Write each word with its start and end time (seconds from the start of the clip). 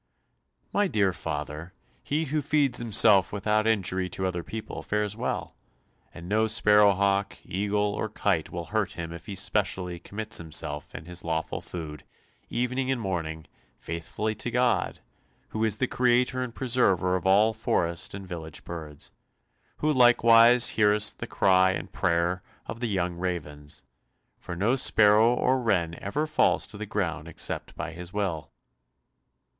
"My 0.73 0.87
dear 0.87 1.13
father, 1.13 1.73
he 2.03 2.25
who 2.25 2.41
feeds 2.41 2.79
himself 2.79 3.31
without 3.31 3.67
injury 3.67 4.09
to 4.09 4.25
other 4.25 4.41
people 4.41 4.81
fares 4.81 5.15
well, 5.15 5.55
and 6.11 6.27
no 6.27 6.47
sparrow 6.47 6.93
hawk, 6.93 7.37
eagle, 7.45 7.93
or 7.93 8.09
kite 8.09 8.49
will 8.49 8.65
hurt 8.73 8.93
him 8.93 9.11
if 9.13 9.27
he 9.27 9.35
specially 9.35 9.99
commits 9.99 10.39
himself 10.39 10.95
and 10.95 11.05
his 11.05 11.23
lawful 11.23 11.61
food, 11.61 12.03
evening 12.49 12.89
and 12.89 12.99
morning, 12.99 13.45
faithfully 13.77 14.33
to 14.33 14.49
God, 14.49 15.01
who 15.49 15.63
is 15.63 15.77
the 15.77 15.85
Creator 15.85 16.41
and 16.41 16.55
Preserver 16.55 17.15
of 17.15 17.27
all 17.27 17.53
forest 17.53 18.15
and 18.15 18.27
village 18.27 18.63
birds, 18.63 19.11
who 19.77 19.93
likewise 19.93 20.69
heareth 20.69 21.19
the 21.19 21.27
cry 21.27 21.69
and 21.73 21.91
prayer 21.93 22.41
of 22.65 22.79
the 22.79 22.87
young 22.89 23.17
ravens, 23.17 23.83
for 24.39 24.55
no 24.55 24.75
sparrow 24.75 25.31
or 25.35 25.61
wren 25.61 25.93
ever 26.01 26.25
falls 26.25 26.65
to 26.65 26.77
the 26.79 26.87
ground 26.87 27.27
except 27.27 27.75
by 27.75 27.91
his 27.91 28.11
will." 28.11 28.51